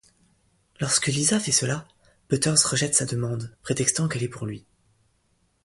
Lorsque 0.79 1.05
Lisa 1.09 1.39
fait 1.39 1.51
cela, 1.51 1.87
Butters 2.27 2.65
rejette 2.67 2.95
sa 2.95 3.05
demande, 3.05 3.55
prétextant 3.61 4.07
qu'elle 4.07 4.23
est 4.23 4.29
pour 4.29 4.47
lui. 4.47 4.65